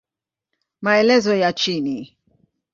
[0.81, 2.17] Maelezo ya chini